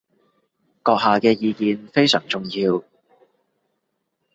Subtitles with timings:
[0.83, 2.83] 閣下嘅意見非常重要